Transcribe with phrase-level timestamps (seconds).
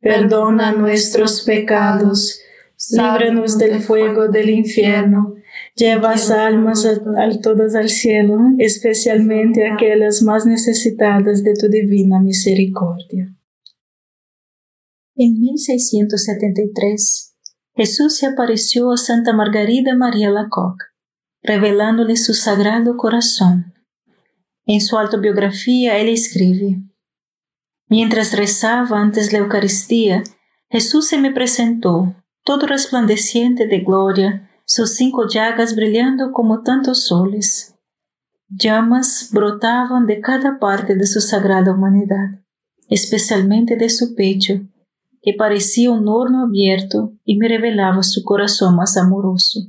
[0.00, 2.40] perdona nuestros pecados,
[2.90, 5.34] líbranos del fuego del infierno,
[5.74, 13.34] lleva almas a, todas al cielo, especialmente aquellas más necesitadas de tu divina misericordia.
[15.14, 17.34] En 1673,
[17.74, 20.84] Jesús se apareció a Santa Margarida María Lacoque,
[21.42, 23.72] revelándole su sagrado corazón.
[24.66, 26.80] En su autobiografía, él escribe,
[27.88, 30.24] Mientras rezaba antes la Eucaristía,
[30.68, 32.14] Jesús se me presentó,
[32.44, 37.74] todo resplandeciente de gloria, sus cinco llagas brillando como tantos soles.
[38.48, 42.40] Llamas brotaban de cada parte de su sagrada humanidad,
[42.88, 44.60] especialmente de su pecho,
[45.22, 49.60] que parecía un horno abierto y me revelaba su corazón más amoroso,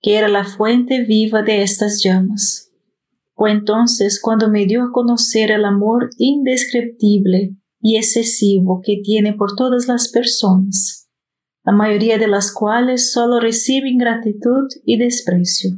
[0.00, 2.71] que era la fuente viva de estas llamas.
[3.34, 9.56] Fue entonces cuando me dio a conocer el amor indescriptible y excesivo que tiene por
[9.56, 11.08] todas las personas,
[11.64, 15.70] la mayoría de las cuales solo reciben gratitud y desprecio.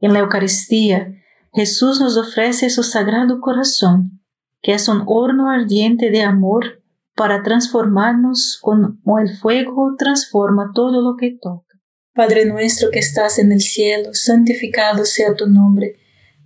[0.00, 1.14] En la Eucaristía,
[1.52, 4.22] Jesús nos ofrece su sagrado corazón,
[4.62, 6.82] que es un horno ardiente de amor
[7.16, 11.66] para transformarnos como el fuego transforma todo lo que toca.
[12.14, 15.99] Padre nuestro que estás en el cielo, santificado sea tu nombre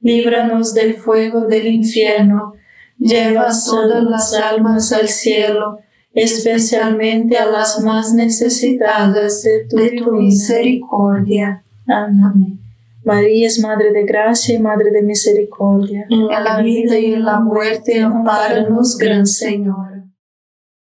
[0.00, 2.54] líbranos del fuego del infierno,
[2.98, 5.78] lleva todas las almas al cielo,
[6.12, 9.66] especialmente a las más necesitadas de
[9.98, 11.62] tu, misericordia.
[11.86, 12.60] Amén.
[13.04, 16.06] María es Madre de Gracia y Madre de Misericordia.
[16.10, 20.04] En la vida y en la muerte, amparanos, Gran Señor.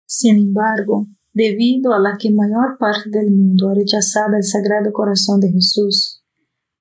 [0.04, 5.40] Sin embargo, debido a la que mayor parte del mundo ha rechazado el Sagrado Corazón
[5.40, 6.21] de Jesús,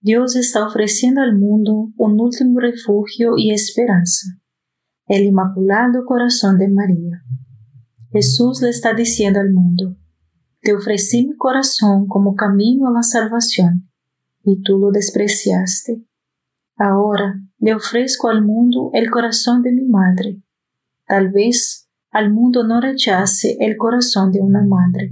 [0.03, 4.25] Dios está ofreciendo al mundo un último refugio y esperanza,
[5.05, 7.21] el Inmaculado Corazón de María.
[8.11, 9.95] Jesús le está diciendo al mundo,
[10.61, 13.91] te ofrecí mi corazón como camino a la salvación,
[14.43, 16.03] y tú lo despreciaste.
[16.77, 20.41] Ahora le ofrezco al mundo el corazón de mi madre.
[21.05, 25.11] Tal vez al mundo no rechace el corazón de una madre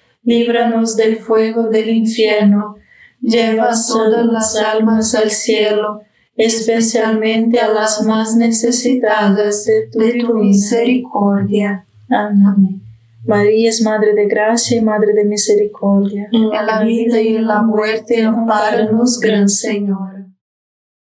[0.23, 2.75] líbranos del fuego del infierno,
[3.21, 6.01] lleva todas las almas al cielo,
[6.35, 11.85] especialmente a las más necesitadas de tu, misericordia.
[12.09, 12.81] Amén.
[13.25, 16.27] María es Madre de Gracia y Madre de Misericordia.
[16.31, 20.25] En la vida y en la muerte, amparanos, Gran Señor.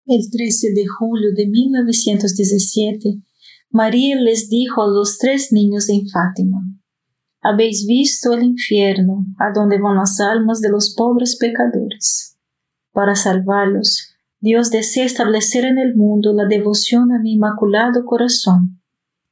[0.04, 3.22] El 13 de julio de 1917,
[3.70, 6.58] María les dijo a los tres niños en Fátima,
[7.44, 12.36] Habéis visto el infierno, a donde van las almas de los pobres pecadores.
[12.92, 18.80] Para salvarlos, Dios desea establecer en el mundo la devoción a mi inmaculado corazón.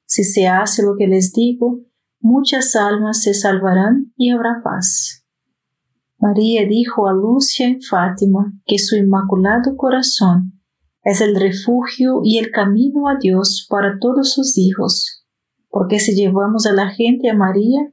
[0.07, 1.81] Si se hace lo que les digo,
[2.21, 5.25] muchas almas se salvarán y habrá paz.
[6.19, 10.61] María dijo a Lucia en Fátima que su inmaculado corazón
[11.05, 15.25] es el refugio y el camino a Dios para todos sus hijos,
[15.69, 17.93] porque si llevamos a la gente a María,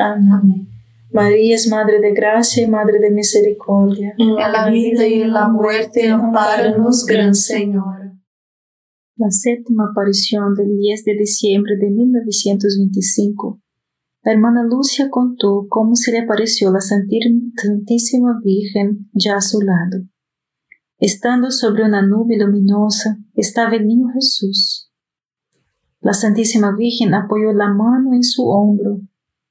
[0.00, 0.68] Amén.
[1.12, 4.14] María es Madre de Gracia y Madre de Misericordia.
[4.18, 8.12] En la vida y en la muerte, amparanos, Gran Señor.
[9.16, 13.60] La séptima aparición del 10 de diciembre de 1925
[14.22, 20.04] la hermana Lucia contó cómo se le apareció la Santísima Virgen ya a su lado.
[20.98, 24.90] Estando sobre una nube luminosa estaba el niño Jesús.
[26.02, 29.00] La Santísima Virgen apoyó la mano en su hombro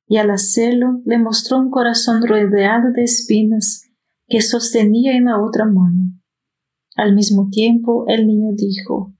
[0.09, 3.83] y al hacerlo le mostró un corazón rodeado de espinas
[4.27, 6.11] que sostenía en la otra mano.
[6.95, 9.13] Al mismo tiempo el niño dijo,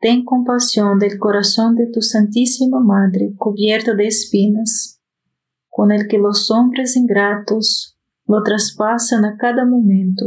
[0.00, 5.00] Ten compasión del corazón de tu Santísima Madre cubierto de espinas,
[5.68, 10.26] con el que los hombres ingratos lo traspasan a cada momento,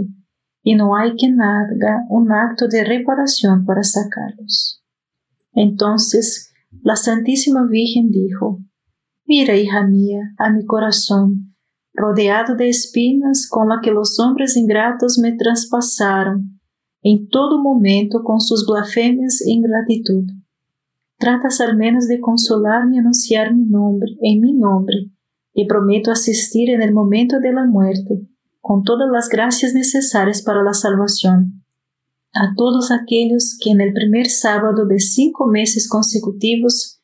[0.63, 4.81] y no hay quien haga un acto de reparación para sacarlos.
[5.51, 6.51] Entonces
[6.83, 8.59] la Santísima Virgen dijo,
[9.29, 11.53] Mira, hija mía, a mi corazón,
[11.93, 16.59] rodeado de espinas con la que los hombres ingratos me traspasaron
[17.03, 20.23] en todo momento con sus blasfemias e ingratitud.
[21.19, 25.11] Tratas al menos de consolarme y anunciar mi nombre, en mi nombre,
[25.53, 28.27] y prometo asistir en el momento de la muerte,
[28.61, 31.63] con todas las gracias necesarias para la salvación.
[32.33, 36.98] A todos aquellos que en el primer sábado de cinco meses consecutivos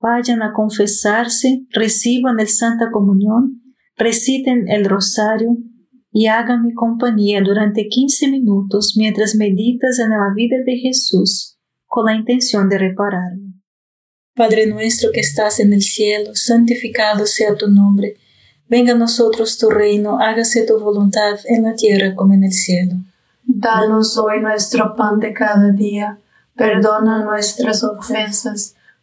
[0.00, 3.62] vayan a confesarse, reciban el Santa Comunión,
[3.96, 5.56] reciten el rosario,
[6.10, 12.14] y hágame compañía durante 15 minutos mientras meditas en la vida de Jesús con la
[12.14, 13.54] intención de repararme.
[14.34, 18.16] Padre nuestro que estás en el cielo, santificado sea tu nombre.
[18.68, 22.94] Venga a nosotros tu reino, hágase tu voluntad en la tierra como en el cielo.
[23.44, 26.18] Danos hoy nuestro pan de cada día,
[26.54, 28.74] perdona nuestras ofensas,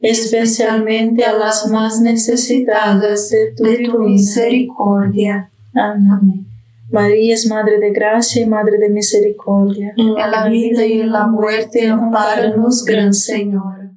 [0.00, 3.54] especialmente a las más necesitadas de
[3.86, 5.50] tu, misericordia.
[5.74, 6.46] Amén.
[6.90, 9.92] María es Madre de Gracia y Madre de Misericordia.
[9.96, 13.92] En la vida y en la muerte, amparanos, Gran Señor.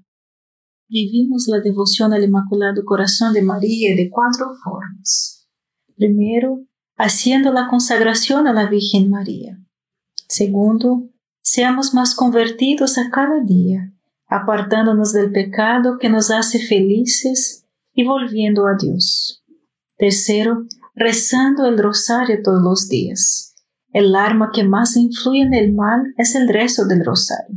[0.88, 5.48] Vivimos la devoción al Inmaculado Corazón de María de cuatro formas.
[5.96, 6.60] Primero,
[6.98, 9.58] haciendo la consagración a la Virgen María.
[10.28, 11.10] Segundo,
[11.42, 13.93] seamos más convertidos a cada día,
[14.34, 19.44] apartándonos del pecado que nos hace felices y volviendo a Dios.
[19.96, 20.66] Tercero,
[20.96, 23.54] rezando el rosario todos los días.
[23.92, 27.56] El arma que más influye en el mal es el rezo del rosario.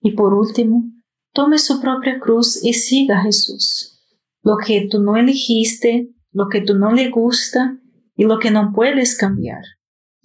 [0.00, 0.84] Y por último,
[1.32, 4.04] tome su propia cruz y siga a Jesús.
[4.42, 7.78] Lo que tú no elegiste, lo que tú no le gusta
[8.14, 9.62] y lo que no puedes cambiar.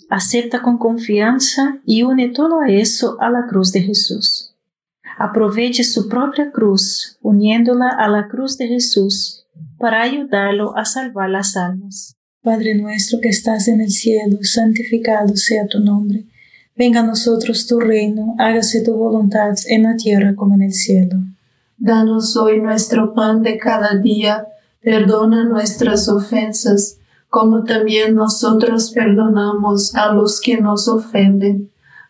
[0.10, 4.51] Acepta con confianza y une todo eso a la cruz de Jesús.
[5.18, 9.46] Aproveche su propia cruz, uniéndola a la cruz de Jesús,
[9.78, 12.16] para ayudarlo a salvar las almas.
[12.44, 16.26] Padre nuestro que estás en el cielo, santificado sea tu nombre.
[16.76, 21.18] Venga a nosotros tu reino, hágase tu voluntad en la tierra como en el cielo.
[21.78, 24.48] Danos hoy nuestro pan de cada día,
[24.82, 26.98] perdona nuestras ofensas,
[27.28, 31.71] como también nosotros perdonamos a los que nos ofenden